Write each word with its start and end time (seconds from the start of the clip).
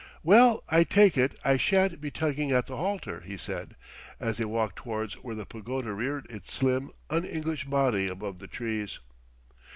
"Well, 0.23 0.63
I 0.67 0.83
take 0.83 1.15
it, 1.15 1.37
I 1.45 1.57
shan't 1.57 2.01
be 2.01 2.09
tugging 2.09 2.51
at 2.51 2.65
the 2.65 2.75
halter," 2.75 3.19
he 3.21 3.37
said, 3.37 3.75
as 4.19 4.37
they 4.39 4.45
walked 4.45 4.77
towards 4.77 5.13
where 5.23 5.35
the 5.35 5.45
pagoda 5.45 5.93
reared 5.93 6.25
its 6.31 6.51
slim, 6.55 6.89
un 7.11 7.23
English 7.23 7.65
body 7.65 8.07
above 8.07 8.39
the 8.39 8.47
trees. 8.47 8.97